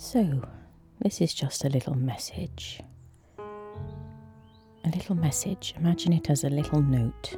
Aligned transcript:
So, 0.00 0.44
this 1.00 1.20
is 1.20 1.34
just 1.34 1.64
a 1.64 1.68
little 1.68 1.96
message. 1.96 2.80
A 3.36 4.88
little 4.94 5.16
message, 5.16 5.74
imagine 5.76 6.12
it 6.12 6.30
as 6.30 6.44
a 6.44 6.48
little 6.48 6.80
note 6.80 7.34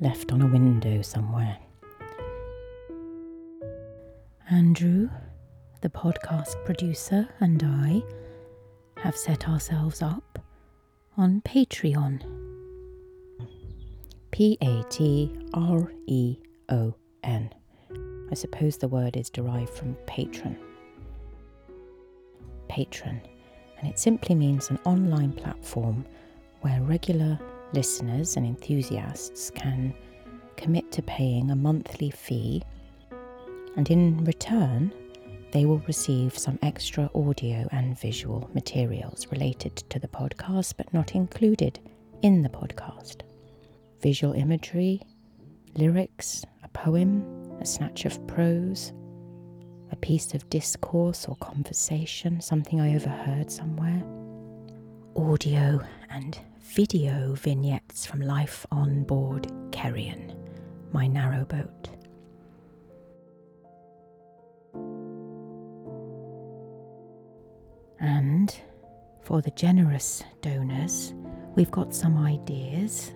left 0.00 0.32
on 0.32 0.40
a 0.40 0.46
window 0.46 1.02
somewhere. 1.02 1.58
Andrew, 4.50 5.10
the 5.82 5.90
podcast 5.90 6.64
producer, 6.64 7.28
and 7.40 7.62
I 7.62 8.02
have 9.02 9.14
set 9.14 9.50
ourselves 9.50 10.00
up 10.00 10.38
on 11.18 11.42
Patreon. 11.42 12.22
P 14.30 14.56
A 14.62 14.82
T 14.88 15.38
R 15.52 15.92
E 16.06 16.38
O 16.70 16.94
N. 17.22 17.50
I 18.30 18.34
suppose 18.34 18.78
the 18.78 18.88
word 18.88 19.14
is 19.14 19.28
derived 19.28 19.74
from 19.74 19.94
patron 20.06 20.56
patron, 22.68 23.20
and 23.78 23.88
it 23.88 23.98
simply 23.98 24.34
means 24.34 24.70
an 24.70 24.78
online 24.84 25.32
platform 25.32 26.04
where 26.60 26.80
regular 26.82 27.38
listeners 27.72 28.36
and 28.36 28.46
enthusiasts 28.46 29.50
can 29.50 29.94
commit 30.56 30.90
to 30.92 31.02
paying 31.02 31.50
a 31.50 31.56
monthly 31.56 32.10
fee, 32.10 32.62
and 33.76 33.90
in 33.90 34.24
return, 34.24 34.92
they 35.52 35.64
will 35.64 35.78
receive 35.86 36.36
some 36.36 36.58
extra 36.62 37.08
audio 37.14 37.66
and 37.72 37.98
visual 37.98 38.50
materials 38.52 39.26
related 39.30 39.76
to 39.76 39.98
the 39.98 40.08
podcast 40.08 40.74
but 40.76 40.92
not 40.92 41.14
included 41.14 41.78
in 42.22 42.42
the 42.42 42.48
podcast. 42.48 43.22
Visual 44.02 44.34
imagery, 44.34 45.00
lyrics, 45.74 46.44
a 46.64 46.68
poem, 46.68 47.24
a 47.60 47.66
snatch 47.66 48.04
of 48.04 48.24
prose, 48.26 48.92
a 49.90 49.96
piece 49.96 50.34
of 50.34 50.48
discourse 50.50 51.26
or 51.26 51.36
conversation, 51.36 52.40
something 52.40 52.80
I 52.80 52.94
overheard 52.94 53.50
somewhere. 53.50 54.02
Audio 55.16 55.80
and 56.10 56.38
video 56.60 57.34
vignettes 57.34 58.06
from 58.06 58.20
life 58.20 58.66
on 58.70 59.04
board 59.04 59.50
Kerrion, 59.70 60.34
my 60.92 61.06
narrowboat. 61.06 61.88
And 68.00 68.54
for 69.22 69.42
the 69.42 69.50
generous 69.52 70.22
donors, 70.40 71.14
we've 71.56 71.70
got 71.70 71.94
some 71.94 72.16
ideas 72.18 73.12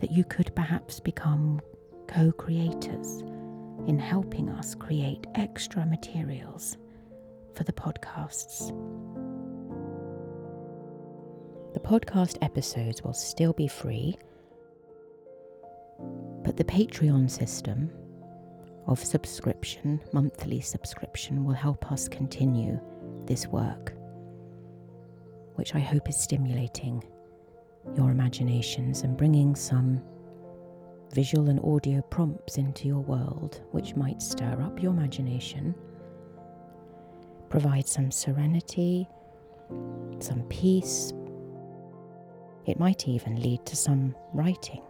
that 0.00 0.12
you 0.12 0.24
could 0.24 0.54
perhaps 0.54 1.00
become 1.00 1.60
co 2.06 2.30
creators 2.32 3.22
in 3.86 3.98
helping 3.98 4.48
us 4.48 4.74
create 4.74 5.26
extra 5.34 5.84
materials 5.86 6.76
for 7.54 7.64
the 7.64 7.72
podcasts. 7.72 8.68
The 11.74 11.80
podcast 11.80 12.38
episodes 12.42 13.02
will 13.02 13.12
still 13.12 13.52
be 13.52 13.68
free, 13.68 14.16
but 16.44 16.56
the 16.56 16.64
Patreon 16.64 17.30
system 17.30 17.90
of 18.86 19.02
subscription, 19.02 20.00
monthly 20.12 20.60
subscription, 20.60 21.44
will 21.44 21.54
help 21.54 21.90
us 21.90 22.08
continue 22.08 22.78
this 23.26 23.46
work, 23.46 23.92
which 25.54 25.74
I 25.74 25.80
hope 25.80 26.08
is 26.08 26.16
stimulating 26.16 27.02
your 27.96 28.10
imaginations 28.10 29.02
and 29.02 29.16
bringing 29.16 29.54
some 29.54 30.02
visual 31.14 31.48
and 31.48 31.60
audio 31.60 32.02
prompts 32.02 32.58
into 32.58 32.88
your 32.88 32.98
world 32.98 33.60
which 33.70 33.94
might 33.94 34.20
stir 34.20 34.60
up 34.60 34.82
your 34.82 34.90
imagination, 34.90 35.72
provide 37.48 37.86
some 37.86 38.10
serenity, 38.10 39.08
some 40.18 40.42
peace. 40.48 41.12
It 42.66 42.80
might 42.80 43.06
even 43.06 43.40
lead 43.40 43.64
to 43.66 43.76
some 43.76 44.16
writing. 44.32 44.82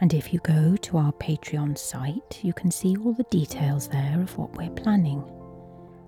And 0.00 0.14
if 0.14 0.32
you 0.32 0.38
go 0.40 0.76
to 0.76 0.98
our 0.98 1.12
Patreon 1.14 1.76
site, 1.76 2.38
you 2.42 2.52
can 2.52 2.70
see 2.70 2.96
all 2.96 3.12
the 3.12 3.24
details 3.24 3.88
there 3.88 4.20
of 4.20 4.38
what 4.38 4.56
we're 4.56 4.70
planning. 4.70 5.24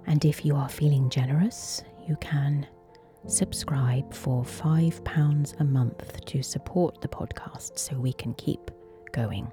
And 0.06 0.24
if 0.24 0.44
you 0.44 0.54
are 0.54 0.68
feeling 0.68 1.10
generous, 1.10 1.82
you 2.06 2.16
can 2.20 2.66
subscribe 3.28 4.12
for 4.12 4.42
£5 4.42 5.60
a 5.60 5.64
month 5.64 6.24
to 6.26 6.42
support 6.42 7.00
the 7.00 7.08
podcast 7.08 7.78
so 7.78 7.96
we 7.96 8.12
can 8.12 8.34
keep 8.34 8.70
going. 9.12 9.50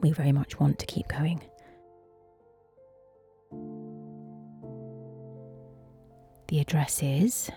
We 0.00 0.10
very 0.12 0.32
much 0.32 0.58
want 0.58 0.78
to 0.80 0.86
keep 0.86 1.08
going. 1.08 1.40
The 6.48 6.60
address 6.60 7.02
is 7.02 7.50